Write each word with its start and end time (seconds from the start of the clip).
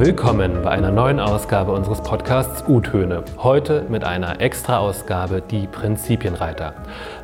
Willkommen 0.00 0.62
bei 0.62 0.70
einer 0.70 0.90
neuen 0.90 1.20
Ausgabe 1.20 1.72
unseres 1.72 2.00
Podcasts 2.00 2.64
U-Töne. 2.66 3.22
Heute 3.36 3.84
mit 3.90 4.02
einer 4.02 4.40
Extra-Ausgabe 4.40 5.42
Die 5.42 5.66
Prinzipienreiter. 5.66 6.72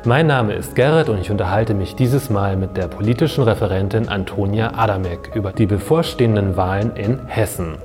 Mein 0.05 0.27
Name 0.27 0.53
ist 0.53 0.75
Gerrit 0.75 1.09
und 1.09 1.19
ich 1.19 1.31
unterhalte 1.31 1.73
mich 1.73 1.95
dieses 1.95 2.29
Mal 2.29 2.55
mit 2.55 2.77
der 2.77 2.87
politischen 2.87 3.43
Referentin 3.43 4.09
Antonia 4.09 4.75
Adamek 4.75 5.31
über 5.33 5.53
die 5.53 5.65
bevorstehenden 5.65 6.55
Wahlen 6.55 6.95
in 6.95 7.25
Hessen. 7.25 7.79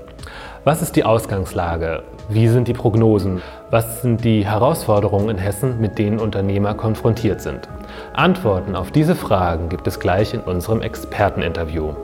Was 0.65 0.83
ist 0.83 0.95
die 0.95 1.05
Ausgangslage? 1.05 2.03
Wie 2.29 2.49
sind 2.49 2.69
die 2.69 2.75
Prognosen? 2.75 3.41
Was 3.71 4.03
sind 4.03 4.23
die 4.23 4.45
Herausforderungen 4.45 5.31
in 5.31 5.39
Hessen, 5.39 5.81
mit 5.81 5.99
denen 5.99 6.19
Unternehmer 6.19 6.75
konfrontiert 6.75 7.41
sind? 7.41 7.67
Antworten 8.13 8.77
auf 8.77 8.91
diese 8.91 9.15
Fragen 9.15 9.71
gibt 9.71 9.87
es 9.87 9.99
gleich 10.01 10.35
in 10.35 10.41
unserem 10.41 10.83
Experteninterview. 10.83 11.95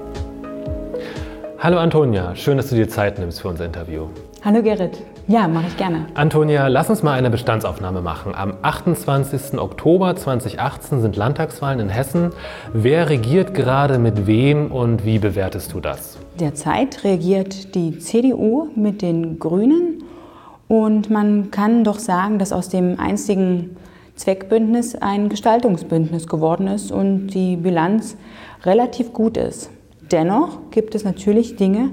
Hallo 1.60 1.78
Antonia, 1.78 2.36
schön, 2.36 2.56
dass 2.56 2.68
du 2.68 2.76
dir 2.76 2.88
Zeit 2.88 3.18
nimmst 3.18 3.40
für 3.40 3.48
unser 3.48 3.64
Interview. 3.64 4.06
Hallo 4.44 4.62
Gerrit. 4.62 5.02
Ja, 5.26 5.48
mache 5.48 5.66
ich 5.66 5.76
gerne. 5.76 6.06
Antonia, 6.14 6.68
lass 6.68 6.88
uns 6.88 7.02
mal 7.02 7.14
eine 7.14 7.30
Bestandsaufnahme 7.30 8.00
machen. 8.00 8.32
Am 8.32 8.54
28. 8.62 9.58
Oktober 9.58 10.14
2018 10.14 11.00
sind 11.02 11.16
Landtagswahlen 11.16 11.80
in 11.80 11.88
Hessen. 11.88 12.30
Wer 12.72 13.10
regiert 13.10 13.54
gerade 13.54 13.98
mit 13.98 14.28
wem 14.28 14.70
und 14.70 15.04
wie 15.04 15.18
bewertest 15.18 15.72
du 15.72 15.80
das? 15.80 16.16
Derzeit 16.38 17.02
regiert 17.02 17.74
die 17.74 17.98
CDU 17.98 18.68
mit 18.76 19.02
den 19.02 19.40
Grünen 19.40 20.04
und 20.68 21.10
man 21.10 21.50
kann 21.50 21.82
doch 21.82 21.98
sagen, 21.98 22.38
dass 22.38 22.52
aus 22.52 22.68
dem 22.68 23.00
einstigen 23.00 23.76
Zweckbündnis 24.14 24.94
ein 24.94 25.28
Gestaltungsbündnis 25.28 26.28
geworden 26.28 26.68
ist 26.68 26.92
und 26.92 27.28
die 27.28 27.56
Bilanz 27.56 28.16
relativ 28.64 29.12
gut 29.12 29.36
ist. 29.36 29.70
Dennoch 30.10 30.70
gibt 30.70 30.94
es 30.94 31.04
natürlich 31.04 31.56
Dinge, 31.56 31.90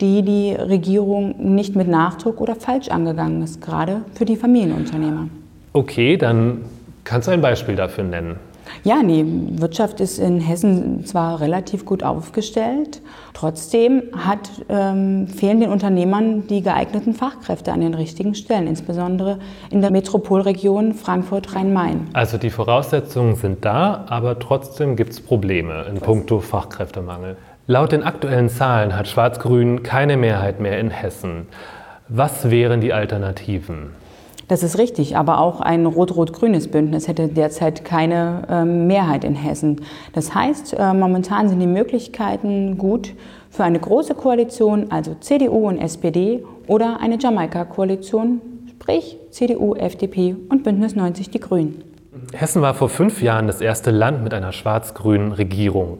die 0.00 0.22
die 0.22 0.52
Regierung 0.52 1.54
nicht 1.54 1.76
mit 1.76 1.88
Nachdruck 1.88 2.40
oder 2.40 2.56
falsch 2.56 2.88
angegangen 2.88 3.42
ist, 3.42 3.60
gerade 3.60 4.02
für 4.14 4.24
die 4.24 4.36
Familienunternehmer. 4.36 5.28
Okay, 5.72 6.16
dann 6.16 6.62
kannst 7.04 7.28
du 7.28 7.32
ein 7.32 7.40
Beispiel 7.40 7.76
dafür 7.76 8.04
nennen. 8.04 8.36
Ja, 8.84 9.02
die 9.02 9.24
Wirtschaft 9.60 10.00
ist 10.00 10.18
in 10.18 10.40
Hessen 10.40 11.04
zwar 11.04 11.40
relativ 11.40 11.84
gut 11.84 12.02
aufgestellt, 12.02 13.02
trotzdem 13.34 14.02
hat, 14.16 14.50
ähm, 14.68 15.26
fehlen 15.28 15.60
den 15.60 15.70
Unternehmern 15.70 16.46
die 16.46 16.62
geeigneten 16.62 17.14
Fachkräfte 17.14 17.72
an 17.72 17.80
den 17.80 17.94
richtigen 17.94 18.34
Stellen, 18.34 18.66
insbesondere 18.66 19.38
in 19.70 19.80
der 19.80 19.90
Metropolregion 19.90 20.94
Frankfurt-Rhein-Main. 20.94 22.08
Also 22.12 22.38
die 22.38 22.50
Voraussetzungen 22.50 23.34
sind 23.34 23.64
da, 23.64 24.04
aber 24.08 24.38
trotzdem 24.38 24.96
gibt 24.96 25.10
es 25.10 25.20
Probleme 25.20 25.84
in 25.88 25.96
puncto 25.96 26.40
Fachkräftemangel. 26.40 27.36
Laut 27.66 27.92
den 27.92 28.02
aktuellen 28.02 28.48
Zahlen 28.48 28.96
hat 28.96 29.06
Schwarz-Grün 29.06 29.82
keine 29.82 30.16
Mehrheit 30.16 30.60
mehr 30.60 30.78
in 30.80 30.90
Hessen. 30.90 31.46
Was 32.08 32.50
wären 32.50 32.80
die 32.80 32.92
Alternativen? 32.92 33.90
Das 34.48 34.64
ist 34.64 34.78
richtig, 34.78 35.16
aber 35.16 35.38
auch 35.38 35.60
ein 35.60 35.86
rot-rot-grünes 35.86 36.68
Bündnis 36.68 37.06
hätte 37.06 37.28
derzeit 37.28 37.84
keine 37.84 38.42
äh, 38.50 38.64
Mehrheit 38.64 39.22
in 39.22 39.36
Hessen. 39.36 39.82
Das 40.12 40.34
heißt, 40.34 40.74
äh, 40.76 40.92
momentan 40.92 41.48
sind 41.48 41.60
die 41.60 41.68
Möglichkeiten 41.68 42.76
gut 42.76 43.12
für 43.48 43.62
eine 43.62 43.78
große 43.78 44.16
Koalition, 44.16 44.90
also 44.90 45.14
CDU 45.20 45.68
und 45.68 45.78
SPD, 45.78 46.42
oder 46.66 46.98
eine 47.00 47.16
Jamaika-Koalition, 47.20 48.40
sprich 48.70 49.18
CDU, 49.30 49.76
FDP 49.76 50.34
und 50.48 50.64
Bündnis 50.64 50.96
90 50.96 51.30
Die 51.30 51.38
Grünen. 51.38 51.84
Hessen 52.32 52.60
war 52.60 52.74
vor 52.74 52.88
fünf 52.88 53.22
Jahren 53.22 53.46
das 53.46 53.60
erste 53.60 53.92
Land 53.92 54.24
mit 54.24 54.34
einer 54.34 54.50
schwarz-grünen 54.50 55.30
Regierung. 55.30 55.98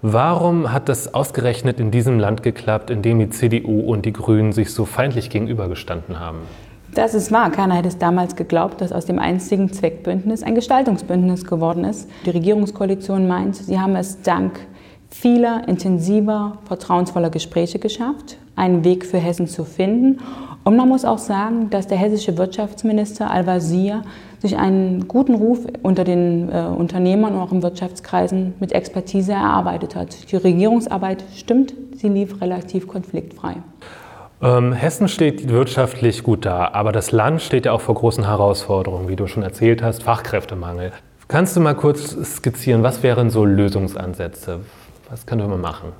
Warum 0.00 0.72
hat 0.72 0.88
das 0.88 1.12
ausgerechnet 1.12 1.80
in 1.80 1.90
diesem 1.90 2.20
Land 2.20 2.44
geklappt, 2.44 2.90
in 2.90 3.02
dem 3.02 3.18
die 3.18 3.30
CDU 3.30 3.80
und 3.80 4.06
die 4.06 4.12
Grünen 4.12 4.52
sich 4.52 4.72
so 4.72 4.84
feindlich 4.84 5.28
gegenübergestanden 5.28 6.20
haben? 6.20 6.38
Das 6.94 7.14
ist 7.14 7.32
wahr. 7.32 7.50
Keiner 7.50 7.74
hätte 7.74 7.88
es 7.88 7.98
damals 7.98 8.36
geglaubt, 8.36 8.80
dass 8.80 8.92
aus 8.92 9.06
dem 9.06 9.18
einzigen 9.18 9.72
Zweckbündnis 9.72 10.44
ein 10.44 10.54
Gestaltungsbündnis 10.54 11.44
geworden 11.44 11.82
ist. 11.82 12.08
Die 12.24 12.30
Regierungskoalition 12.30 13.26
meint, 13.26 13.56
sie 13.56 13.80
haben 13.80 13.96
es 13.96 14.22
dank 14.22 14.60
vieler 15.10 15.66
intensiver, 15.66 16.58
vertrauensvoller 16.66 17.30
Gespräche 17.30 17.80
geschafft, 17.80 18.38
einen 18.54 18.84
Weg 18.84 19.04
für 19.04 19.18
Hessen 19.18 19.48
zu 19.48 19.64
finden. 19.64 20.20
Und 20.68 20.76
man 20.76 20.86
muss 20.86 21.06
auch 21.06 21.16
sagen, 21.16 21.70
dass 21.70 21.86
der 21.86 21.96
hessische 21.96 22.36
Wirtschaftsminister 22.36 23.30
Al-Wazir 23.30 24.02
sich 24.38 24.58
einen 24.58 25.08
guten 25.08 25.34
Ruf 25.34 25.60
unter 25.82 26.04
den 26.04 26.52
äh, 26.52 26.66
Unternehmern 26.66 27.36
und 27.36 27.40
auch 27.40 27.52
in 27.52 27.62
Wirtschaftskreisen 27.62 28.52
mit 28.60 28.72
Expertise 28.72 29.32
erarbeitet 29.32 29.96
hat. 29.96 30.30
Die 30.30 30.36
Regierungsarbeit 30.36 31.24
stimmt, 31.34 31.72
sie 31.94 32.10
lief 32.10 32.42
relativ 32.42 32.86
konfliktfrei. 32.86 33.54
Ähm, 34.42 34.74
Hessen 34.74 35.08
steht 35.08 35.48
wirtschaftlich 35.48 36.22
gut 36.22 36.44
da, 36.44 36.68
aber 36.74 36.92
das 36.92 37.12
Land 37.12 37.40
steht 37.40 37.64
ja 37.64 37.72
auch 37.72 37.80
vor 37.80 37.94
großen 37.94 38.26
Herausforderungen, 38.26 39.08
wie 39.08 39.16
du 39.16 39.26
schon 39.26 39.42
erzählt 39.42 39.82
hast, 39.82 40.02
Fachkräftemangel. 40.02 40.92
Kannst 41.28 41.56
du 41.56 41.60
mal 41.60 41.76
kurz 41.76 42.14
skizzieren, 42.34 42.82
was 42.82 43.02
wären 43.02 43.30
so 43.30 43.46
Lösungsansätze? 43.46 44.60
Was 45.08 45.24
können 45.24 45.40
wir 45.40 45.48
mal 45.48 45.56
machen? 45.56 45.92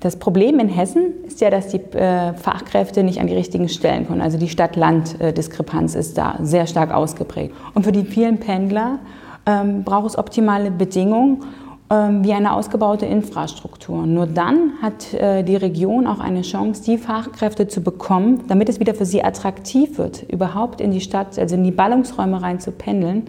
Das 0.00 0.16
Problem 0.16 0.58
in 0.58 0.68
Hessen 0.68 1.24
ist 1.26 1.40
ja, 1.40 1.50
dass 1.50 1.68
die 1.68 1.78
äh, 1.78 2.34
Fachkräfte 2.34 3.02
nicht 3.02 3.20
an 3.20 3.26
die 3.26 3.34
richtigen 3.34 3.68
Stellen 3.68 4.06
kommen. 4.06 4.20
Also 4.20 4.38
die 4.38 4.48
Stadt-Land-Diskrepanz 4.48 5.94
ist 5.94 6.18
da 6.18 6.38
sehr 6.42 6.66
stark 6.66 6.92
ausgeprägt. 6.92 7.54
Und 7.74 7.84
für 7.84 7.92
die 7.92 8.04
vielen 8.04 8.38
Pendler 8.38 8.98
ähm, 9.46 9.84
braucht 9.84 10.10
es 10.10 10.18
optimale 10.18 10.70
Bedingungen 10.70 11.44
ähm, 11.88 12.24
wie 12.24 12.32
eine 12.32 12.52
ausgebaute 12.52 13.06
Infrastruktur. 13.06 14.06
Nur 14.06 14.26
dann 14.26 14.72
hat 14.82 15.14
äh, 15.14 15.44
die 15.44 15.56
Region 15.56 16.06
auch 16.06 16.18
eine 16.18 16.42
Chance, 16.42 16.82
die 16.84 16.98
Fachkräfte 16.98 17.68
zu 17.68 17.80
bekommen, 17.80 18.42
damit 18.48 18.68
es 18.68 18.80
wieder 18.80 18.94
für 18.94 19.06
sie 19.06 19.22
attraktiv 19.22 19.96
wird, 19.96 20.24
überhaupt 20.24 20.80
in 20.80 20.90
die 20.90 21.00
Stadt, 21.00 21.38
also 21.38 21.54
in 21.54 21.64
die 21.64 21.70
Ballungsräume 21.70 22.42
rein 22.42 22.58
zu 22.58 22.72
pendeln. 22.72 23.28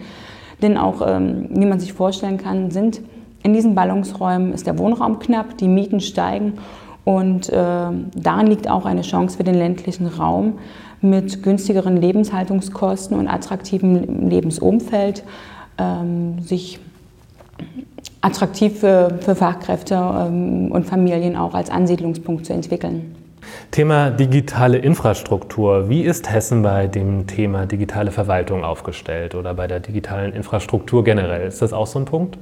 Denn 0.61 0.77
auch, 0.77 1.05
ähm, 1.05 1.49
wie 1.51 1.65
man 1.65 1.79
sich 1.79 1.93
vorstellen 1.93 2.37
kann, 2.37 2.71
sind 2.71 3.01
in 3.43 3.53
diesen 3.53 3.75
Ballungsräumen 3.75 4.53
ist 4.53 4.67
der 4.67 4.77
Wohnraum 4.77 5.19
knapp, 5.19 5.57
die 5.57 5.67
Mieten 5.67 5.99
steigen 5.99 6.53
und 7.03 7.49
äh, 7.49 7.53
darin 7.55 8.47
liegt 8.47 8.69
auch 8.69 8.85
eine 8.85 9.01
Chance 9.01 9.37
für 9.37 9.43
den 9.43 9.55
ländlichen 9.55 10.07
Raum 10.07 10.59
mit 11.01 11.43
günstigeren 11.43 11.97
Lebenshaltungskosten 11.97 13.17
und 13.17 13.27
attraktivem 13.27 14.27
Lebensumfeld 14.29 15.23
ähm, 15.77 16.39
sich 16.41 16.79
attraktiv 18.21 18.79
für, 18.79 19.17
für 19.21 19.35
Fachkräfte 19.35 19.95
ähm, 19.95 20.71
und 20.71 20.85
Familien 20.85 21.35
auch 21.35 21.53
als 21.53 21.69
Ansiedlungspunkt 21.69 22.45
zu 22.45 22.53
entwickeln. 22.53 23.15
Thema 23.71 24.09
digitale 24.09 24.77
Infrastruktur. 24.77 25.87
Wie 25.89 26.01
ist 26.01 26.29
Hessen 26.29 26.63
bei 26.63 26.87
dem 26.87 27.27
Thema 27.27 27.65
digitale 27.65 28.11
Verwaltung 28.11 28.63
aufgestellt 28.63 29.35
oder 29.35 29.53
bei 29.53 29.67
der 29.67 29.79
digitalen 29.79 30.33
Infrastruktur 30.33 31.03
generell? 31.03 31.47
Ist 31.47 31.61
das 31.61 31.71
auch 31.73 31.87
so 31.87 31.99
ein 31.99 32.05
Punkt? 32.05 32.37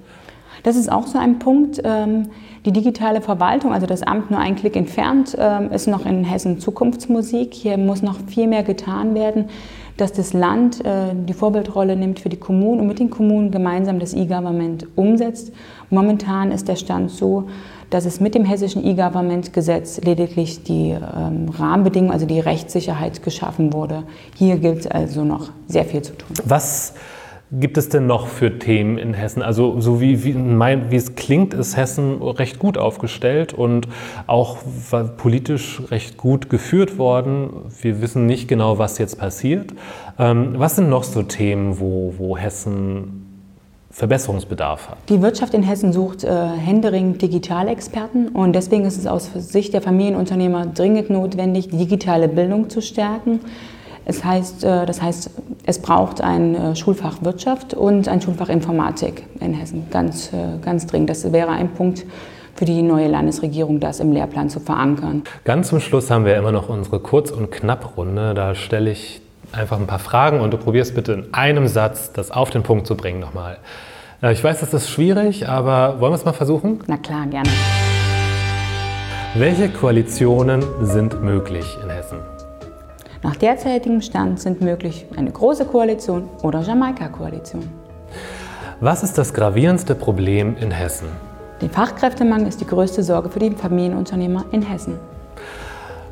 Das 0.63 0.75
ist 0.75 0.91
auch 0.91 1.07
so 1.07 1.17
ein 1.17 1.39
Punkt. 1.39 1.81
Ähm, 1.83 2.29
die 2.65 2.71
digitale 2.71 3.21
Verwaltung, 3.21 3.73
also 3.73 3.85
das 3.85 4.01
Amt 4.01 4.31
nur 4.31 4.39
ein 4.39 4.55
Klick 4.55 4.75
entfernt, 4.75 5.35
ähm, 5.37 5.71
ist 5.71 5.87
noch 5.87 6.05
in 6.05 6.23
Hessen 6.23 6.59
Zukunftsmusik. 6.59 7.53
Hier 7.53 7.77
muss 7.77 8.01
noch 8.01 8.17
viel 8.27 8.47
mehr 8.47 8.63
getan 8.63 9.13
werden, 9.13 9.45
dass 9.97 10.11
das 10.11 10.33
Land 10.33 10.83
äh, 10.83 11.13
die 11.13 11.33
Vorbildrolle 11.33 11.95
nimmt 11.95 12.19
für 12.19 12.29
die 12.29 12.37
Kommunen 12.37 12.81
und 12.81 12.87
mit 12.87 12.99
den 12.99 13.09
Kommunen 13.09 13.51
gemeinsam 13.51 13.99
das 13.99 14.13
E-Government 14.13 14.87
umsetzt. 14.95 15.53
Momentan 15.89 16.51
ist 16.51 16.67
der 16.67 16.75
Stand 16.75 17.11
so, 17.11 17.47
dass 17.91 18.05
es 18.05 18.19
mit 18.19 18.35
dem 18.35 18.45
hessischen 18.45 18.83
E-Government-Gesetz 18.83 20.01
lediglich 20.01 20.63
die 20.63 20.89
ähm, 20.89 21.49
Rahmenbedingungen, 21.49 22.13
also 22.13 22.25
die 22.25 22.39
Rechtssicherheit 22.39 23.21
geschaffen 23.23 23.73
wurde. 23.73 24.03
Hier 24.35 24.57
gilt 24.57 24.79
es 24.79 24.87
also 24.87 25.23
noch 25.23 25.51
sehr 25.67 25.85
viel 25.85 26.01
zu 26.01 26.17
tun. 26.17 26.35
Was 26.43 26.95
gibt 27.59 27.77
es 27.77 27.89
denn 27.89 28.07
noch 28.07 28.27
für 28.27 28.59
Themen 28.59 28.97
in 28.97 29.13
Hessen? 29.13 29.41
Also 29.41 29.79
so 29.79 30.01
wie, 30.01 30.23
wie, 30.23 30.33
mein, 30.33 30.91
wie 30.91 30.95
es 30.95 31.15
klingt, 31.15 31.53
ist 31.53 31.77
Hessen 31.77 32.21
recht 32.21 32.59
gut 32.59 32.77
aufgestellt 32.77 33.53
und 33.53 33.87
auch 34.27 34.57
politisch 35.17 35.81
recht 35.91 36.17
gut 36.17 36.49
geführt 36.49 36.97
worden. 36.97 37.49
Wir 37.81 38.01
wissen 38.01 38.25
nicht 38.25 38.47
genau, 38.47 38.77
was 38.77 38.97
jetzt 38.97 39.19
passiert. 39.19 39.73
Ähm, 40.17 40.55
was 40.57 40.75
sind 40.75 40.89
noch 40.89 41.03
so 41.03 41.23
Themen, 41.23 41.79
wo, 41.79 42.13
wo 42.17 42.37
Hessen 42.37 43.21
Verbesserungsbedarf 43.95 44.89
hat. 44.89 44.97
Die 45.07 45.21
Wirtschaft 45.21 45.53
in 45.53 45.63
Hessen 45.63 45.93
sucht 45.93 46.25
äh, 46.25 46.29
händeringend 46.29 47.21
Digitalexperten 47.21 48.27
und 48.27 48.51
deswegen 48.51 48.83
ist 48.83 48.97
es 48.97 49.07
aus 49.07 49.31
Sicht 49.33 49.73
der 49.73 49.81
Familienunternehmer 49.81 50.65
dringend 50.65 51.09
notwendig, 51.09 51.69
digitale 51.69 52.27
Bildung 52.27 52.69
zu 52.69 52.81
stärken. 52.81 53.39
Es 54.05 54.23
heißt, 54.23 54.63
äh, 54.63 54.85
das 54.85 55.01
heißt, 55.01 55.31
es 55.65 55.79
braucht 55.79 56.21
ein 56.21 56.55
äh, 56.55 56.75
Schulfach 56.75 57.17
Wirtschaft 57.21 57.73
und 57.73 58.07
ein 58.07 58.21
Schulfach 58.21 58.49
Informatik 58.49 59.23
in 59.39 59.53
Hessen, 59.53 59.87
ganz, 59.89 60.31
äh, 60.31 60.63
ganz 60.63 60.85
dringend. 60.85 61.09
Das 61.09 61.31
wäre 61.31 61.49
ein 61.49 61.69
Punkt 61.69 62.05
für 62.55 62.65
die 62.65 62.83
neue 62.83 63.07
Landesregierung, 63.07 63.79
das 63.79 63.99
im 63.99 64.11
Lehrplan 64.11 64.49
zu 64.49 64.59
verankern. 64.59 65.23
Ganz 65.43 65.69
zum 65.69 65.79
Schluss 65.79 66.09
haben 66.09 66.23
wir 66.23 66.37
immer 66.37 66.51
noch 66.51 66.69
unsere 66.69 66.99
Kurz- 66.99 67.31
und 67.31 67.51
Knapprunde. 67.51 68.33
Da 68.33 68.55
stelle 68.55 68.91
ich 68.91 69.21
einfach 69.51 69.79
ein 69.79 69.87
paar 69.87 69.99
Fragen 69.99 70.39
und 70.39 70.51
du 70.51 70.57
probierst 70.57 70.95
bitte 70.95 71.13
in 71.13 71.33
einem 71.33 71.67
Satz 71.67 72.13
das 72.13 72.31
auf 72.31 72.51
den 72.51 72.63
Punkt 72.63 72.87
zu 72.87 72.95
bringen 72.95 73.19
nochmal. 73.19 73.57
Ich 74.31 74.43
weiß, 74.43 74.61
das 74.61 74.73
ist 74.73 74.89
schwierig, 74.89 75.49
aber 75.49 75.99
wollen 75.99 76.13
wir 76.13 76.15
es 76.15 76.25
mal 76.25 76.33
versuchen? 76.33 76.79
Na 76.87 76.97
klar, 76.97 77.27
gerne. 77.27 77.49
Welche 79.35 79.69
Koalitionen 79.69 80.63
sind 80.81 81.21
möglich? 81.21 81.77
Nach 83.25 83.35
derzeitigem 83.35 84.01
Stand 84.01 84.39
sind 84.39 84.61
möglich 84.61 85.07
eine 85.17 85.31
große 85.31 85.65
Koalition 85.65 86.29
oder 86.43 86.61
Jamaika-Koalition. 86.61 87.67
Was 88.81 89.01
ist 89.01 89.17
das 89.17 89.33
gravierendste 89.33 89.95
Problem 89.95 90.55
in 90.57 90.69
Hessen? 90.69 91.07
Der 91.59 91.71
Fachkräftemangel 91.71 92.47
ist 92.47 92.61
die 92.61 92.67
größte 92.67 93.01
Sorge 93.01 93.29
für 93.31 93.39
die 93.39 93.49
Familienunternehmer 93.49 94.45
in 94.51 94.61
Hessen. 94.61 94.99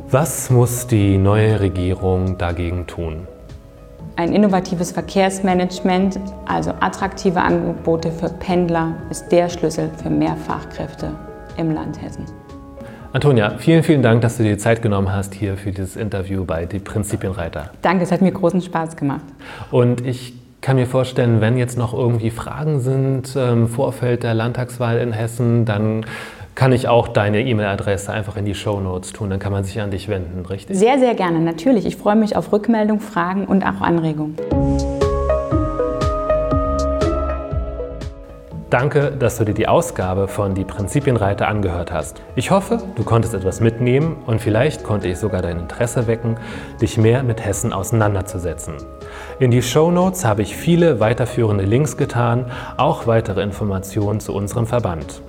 Was 0.10 0.50
muss 0.50 0.88
die 0.88 1.19
neue 1.19 1.60
Regierung 1.60 2.39
dagegen 2.39 2.88
tun? 2.88 3.27
Ein 4.15 4.33
innovatives 4.33 4.92
Verkehrsmanagement, 4.92 6.19
also 6.48 6.71
attraktive 6.80 7.39
Angebote 7.39 8.12
für 8.12 8.30
Pendler, 8.30 8.95
ist 9.12 9.31
der 9.31 9.50
Schlüssel 9.50 9.92
für 10.01 10.10
mehr 10.10 10.36
Fachkräfte 10.36 11.12
im 11.57 11.75
Land 11.75 12.01
Hessen. 12.01 12.25
Antonia, 13.13 13.60
vielen, 13.60 13.83
vielen 13.83 14.01
Dank, 14.01 14.21
dass 14.21 14.38
du 14.38 14.44
dir 14.44 14.54
die 14.54 14.57
Zeit 14.57 14.81
genommen 14.81 15.13
hast 15.13 15.36
hier 15.36 15.56
für 15.56 15.71
dieses 15.71 15.95
Interview 15.95 16.45
bei 16.45 16.65
Die 16.65 16.80
Prinzipienreiter. 16.80 17.69
Danke, 17.83 18.06
es 18.06 18.12
hat 18.12 18.24
mir 18.24 18.31
großen 18.31 18.60
Spaß 18.60 18.95
gemacht. 18.95 19.21
Und 19.69 20.04
ich 20.04 20.33
kann 20.62 20.77
mir 20.77 20.88
vorstellen, 20.88 21.39
wenn 21.39 21.56
jetzt 21.56 21.77
noch 21.77 21.94
irgendwie 21.94 22.31
Fragen 22.31 22.80
sind 22.80 23.36
im 23.36 23.68
Vorfeld 23.68 24.24
der 24.24 24.33
Landtagswahl 24.33 24.98
in 24.98 25.13
Hessen, 25.13 25.63
dann 25.65 26.07
kann 26.56 26.71
ich 26.71 26.88
auch 26.88 27.07
deine 27.07 27.42
E-Mail-Adresse 27.42 28.12
einfach 28.12 28.36
in 28.36 28.45
die 28.45 28.56
Show 28.56 28.80
Notes 28.80 29.13
tun. 29.13 29.30
Dann 29.30 29.38
kann 29.38 29.51
man 29.51 29.63
sich 29.63 29.80
an 29.80 29.92
dich 29.92 30.10
wenden, 30.10 30.44
richtig? 30.48 30.75
Sehr, 30.75 30.98
sehr 30.98 31.13
gerne, 31.13 31.39
natürlich. 31.39 31.86
Ich 31.86 31.98
freue 31.98 32.15
mich 32.15 32.36
auf 32.36 32.51
Rückmeldung, 32.51 33.00
Fragen 33.00 33.45
und 33.45 33.63
auch 33.63 33.81
Anregungen. 33.81 34.36
Danke, 38.74 39.12
dass 39.12 39.38
du 39.38 39.46
dir 39.46 39.54
die 39.54 39.68
Ausgabe 39.68 40.28
von 40.28 40.56
Die 40.56 40.66
Prinzipienreiter 40.66 41.48
angehört 41.48 41.94
hast. 41.94 42.24
Ich 42.36 42.50
hoffe, 42.50 42.80
du 42.96 43.04
konntest 43.04 43.36
etwas 43.36 43.60
mitnehmen 43.60 44.16
und 44.25 44.42
vielleicht 44.42 44.84
konnte 44.84 45.08
ich 45.08 45.20
sogar 45.20 45.44
dein 45.44 45.60
Interesse 45.60 46.08
wecken, 46.08 46.38
dich 46.81 46.98
mehr 46.98 47.22
mit 47.22 47.46
Hessen 47.46 47.72
auseinanderzusetzen. 47.72 48.74
In 49.40 49.52
die 49.52 49.62
Show 49.62 49.92
Notes 49.92 50.25
habe 50.25 50.42
ich 50.42 50.58
viele 50.58 51.00
weiterführende 51.00 51.66
Links 51.66 51.98
getan, 51.98 52.50
auch 52.75 53.06
weitere 53.06 53.44
Informationen 53.44 54.20
zu 54.20 54.34
unserem 54.34 54.66
Verband. 54.66 55.22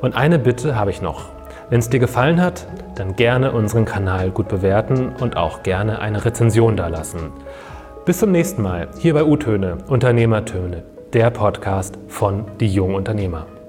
Und 0.00 0.16
eine 0.16 0.40
Bitte 0.40 0.74
habe 0.74 0.90
ich 0.90 1.00
noch. 1.00 1.26
Wenn 1.68 1.78
es 1.78 1.90
dir 1.90 2.00
gefallen 2.00 2.42
hat, 2.42 2.66
dann 2.96 3.14
gerne 3.14 3.52
unseren 3.52 3.84
Kanal 3.84 4.30
gut 4.30 4.48
bewerten 4.48 5.12
und 5.20 5.36
auch 5.36 5.62
gerne 5.62 6.00
eine 6.00 6.24
Rezension 6.24 6.76
dalassen. 6.76 7.30
Bis 8.04 8.18
zum 8.18 8.32
nächsten 8.32 8.62
Mal 8.62 8.88
hier 8.98 9.14
bei 9.14 9.22
U-Töne, 9.22 9.78
Unternehmertöne 9.86 10.82
der 11.12 11.30
Podcast 11.30 11.98
von 12.06 12.44
Die 12.60 12.68
Jungen 12.68 12.94
Unternehmer. 12.94 13.59